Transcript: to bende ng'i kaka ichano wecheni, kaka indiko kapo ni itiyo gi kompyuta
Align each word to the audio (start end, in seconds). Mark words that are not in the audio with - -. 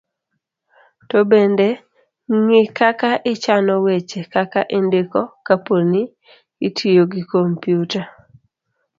to 1.09 1.19
bende 1.31 1.67
ng'i 2.41 2.63
kaka 2.79 3.11
ichano 3.33 3.73
wecheni, 3.85 4.27
kaka 4.35 4.61
indiko 4.77 5.21
kapo 5.47 5.75
ni 5.91 6.01
itiyo 6.67 7.03
gi 7.11 7.21
kompyuta 7.31 8.01